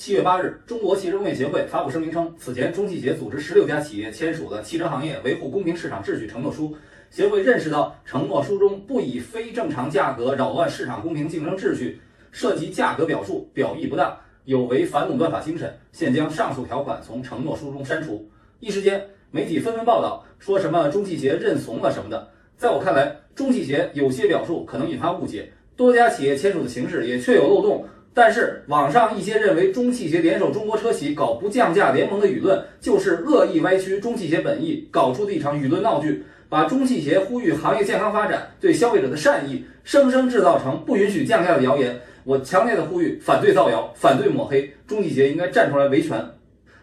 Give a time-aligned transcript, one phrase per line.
[0.00, 6.74] 七月八日，中国汽车工业协会发布声明称，此前中汽协组织十六家企业签署的汽车行业维护公平市场秩序承诺书，
[7.10, 12.00] 协会认识到承诺书中不以非正常价格扰乱市场公平竞争秩序，
[12.32, 14.16] 涉及价格表述表意不当，
[14.46, 18.26] 有违反垄断法精神，现将上述条款从承诺书中删除。
[18.58, 22.26] 一时间，媒体纷纷报道说什么中汽协认怂了什么的，
[22.56, 27.84] 在我看来，中汽协有些表述可能引发误解，多家企业签署的形式也确有漏洞。
[28.12, 42.00] 但是，网上一些认为中汽协联手中国车企搞不降价联盟的舆论，就是恶意歪曲中汽协本意，搞出的一场舆论闹剧，把中汽协呼吁行业健康发展、对消费者的善意，生生制造成不允许降价的谣言。
[42.24, 46.22] 我强烈的呼吁，反对造谣，反对抹黑，中汽协应该站出来维权。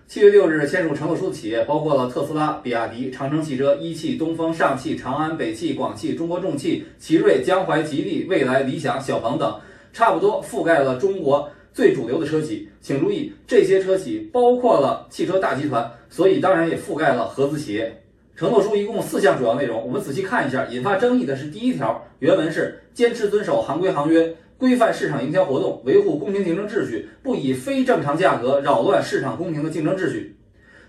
[0.07, 9.54] 七月六日签署承诺书的企业包括了特斯拉、比亚迪、长城汽车、一汽、东风、上汽、长安、北汽、广汽、中国重汽、奇瑞、江淮、吉利、蔚来、理想、小鹏等。
[9.94, 18.04] 差不多覆盖了中国最主流的车企，请注意，这些车企包括了汽车大集团，所以当然也覆盖了合资企业。
[18.35, 20.66] 承诺书一共四项主要内容，我们仔细看一下。
[20.68, 30.38] 引发争议的是第一条，原文是坚持遵守行规行约，规范市场营销活动，维护公平竞争秩序，不以非正常价格扰乱市场公平的竞争秩序。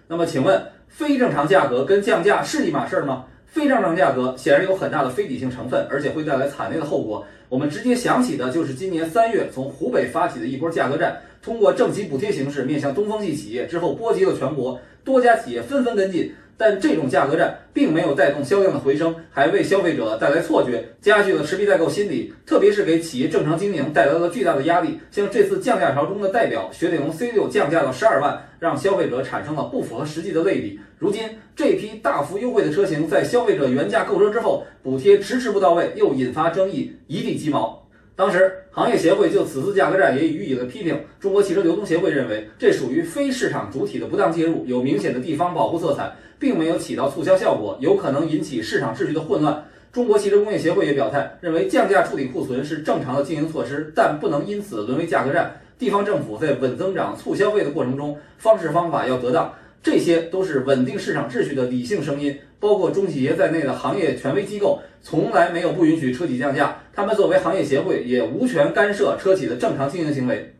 [0.06, 3.24] 那么，请问，非正常价格跟降价是一码事吗？
[3.50, 7.26] 非正常价格显然有很大的非理性成分，而且会带来惨烈的后果。
[7.48, 16.32] 我们直接想起的就是今年三月从湖北发起的一波价格战，通过政企补贴形式面向东风系企业之后，波及了全国，多家企业纷纷跟进。
[16.60, 24.98] 但这种价格战并没有带动销量的回升，还为消费者带来错觉，加剧了持币待购心理，特别是给企业正常经营带来了巨大的压力。
[25.12, 30.80] 像这次降价潮中的代表雪铁龙 C 六降价到十二万，让消费者产生了不符合实际的类比。
[30.98, 31.22] 如今
[31.54, 37.86] 这批大幅优惠的车型在消费者原价购车之后，补贴迟迟不到位，又引发争议，一地鸡毛。
[38.16, 41.00] 当时，行业协会就此次价格战也予以了批评。
[41.20, 49.64] 中国汽车流通协会认为，这属于非市场主体的不当介入，有明显的地方保护色彩，并没有起到促销效果，有可能引起市场秩序的混乱。
[49.92, 55.60] 中国汽车工业协会也表态，认为降价处理库存是正常的经营措施，但不能因此沦为价格战。
[55.78, 59.54] 地方政府在稳增长、促消费的过程中，方式方法要得当。
[59.90, 70.54] 这些都是稳定市场秩序的理性声音，包括中企业在内的行业权威机构从来没有不允许车企降价，他们作为行业协会也无权干涉车企的正常经营行为。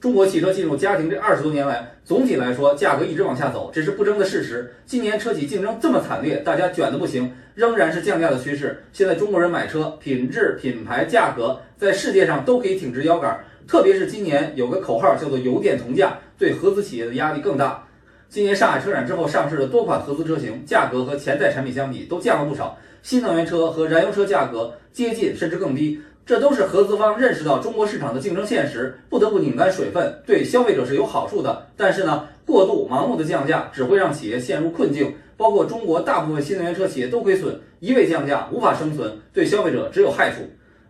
[0.00, 4.74] 中国汽车进入家庭这二十多年来，总体来说价格一直往下走，这是不争的事实。
[4.84, 8.82] 今年车企竞争这么惨烈，大家卷的不行，仍然是降价的趋势。
[8.92, 17.86] 现在中国人买车，品质、品牌、价格在世界上都可以挺直腰杆，特别是今年有个口号叫做“油电同价”，对合资企业的压力更大。
[18.32, 22.78] 今年上海车展之后上市的多款合资车型，价格和前代产品相比都降了不少。
[23.02, 31.66] 新能源车和燃油车价格接近甚至更低，这都是合资方认识到中国市场的竞争现实，不得不拧干水分，对消费者是有好处的。
[31.76, 40.36] 但是呢，过度盲目的降价只会让企业陷入困境，包括中国大部分新能源车企业都亏损，一味降价无法生存，对消费者只有害处。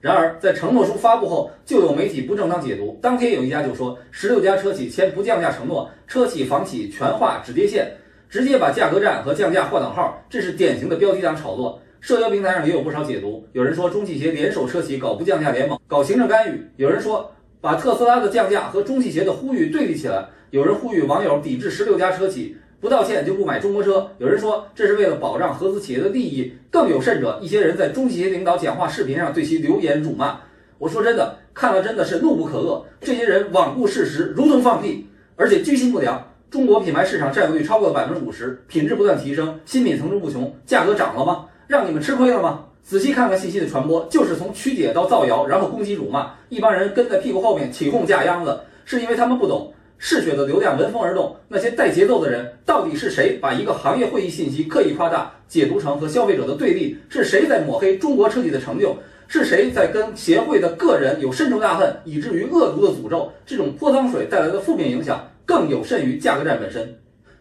[0.03, 2.99] 然而，在承诺书发布后，就有媒体不正当解读。
[3.01, 7.87] 当天有一家就说，十六家车企签不降价承诺，车企房企全画止跌线，
[8.29, 11.81] 直接把价格战和降价划等号，这是典型的标题党炒作。
[12.01, 17.31] 社交平台上也有不少解读，有人说中汽协联手车企搞不降价联盟，搞行政干预；有人说
[17.61, 22.57] 把特斯拉的降价和中汽协的呼吁对立起来；有人呼吁网友抵制十六家车企。
[22.83, 24.11] 不道歉就不买中国车。
[24.19, 30.41] 有人说这是为了保障合资企业的利益，更有甚者，一些人在中企业领导讲话视频上对其留言辱骂。
[30.79, 32.83] 我说真的，看了真的是怒不可遏。
[33.01, 35.07] 这些人罔顾事实，如同放屁，
[35.37, 36.21] 而且居心不良。
[36.51, 41.47] 中国品牌市场占有率超过了百分之五十，品质不断提升，新品层出不穷，价格涨了吗？
[41.69, 42.65] 让你们吃亏了吗？
[42.83, 49.73] 仔细看看信息的传播，就是从曲解到造谣，然后攻击辱骂，一帮人跟在屁股后面起哄架秧子，是因为他们不懂。
[50.05, 53.39] 嗜血的流量闻风而动，那些带节奏的人到底是谁？
[53.41, 56.97] 把一个行业会议信息刻意夸大，解读成和消费者的对立？
[57.09, 58.97] 是谁在抹黑中国车企的成就？
[59.29, 63.31] 是谁在跟协会的个人有深仇大恨，以至于恶毒的诅咒？
[63.47, 66.99] 这种泼脏水带来的负面影响，更有甚于价格战本身。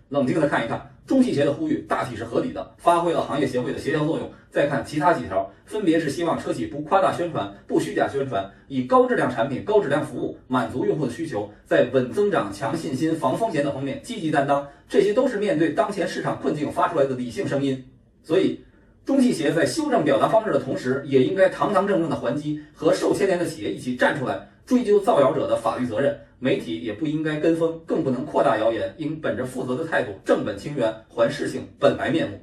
[0.10, 0.91] 冷静的看一看。
[1.12, 4.32] 中汽协的呼吁大体是合理的，发挥了行业协会的协调作用。
[4.50, 14.66] 再看其他几条，分别是希望车企不夸大宣传、不虚假宣传，以高质量产品、高质量服务满足用户的需求，在稳增长、强信心、防风险等方面积极担当。
[14.88, 17.84] 这些都是面对当前市场困境发出来的理性声音。
[18.24, 18.64] 所以，
[19.04, 24.48] 中汽协在修正表达方式的同时，也应该堂堂正正的还击，和受牵连的企业一起站出来。
[24.66, 32.40] 追究造谣者的法律责任，媒体也不应该跟风，更不能扩大谣言，应本着负责的态度，正本清源，还事情本来面目。